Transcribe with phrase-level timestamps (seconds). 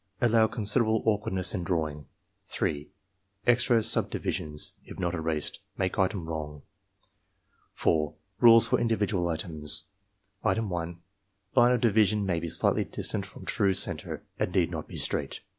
[0.19, 2.07] Allow considerable awkwardness in drawing,
[2.45, 2.89] 3.
[3.45, 6.63] Extra subdivisions, if not erased, make item wrong.
[7.73, 8.15] 4.
[8.39, 9.89] Rules for individual items:
[10.43, 10.97] Item 1.—
[11.55, 15.41] Line of division may be slightly distant from true center, and need not be straight.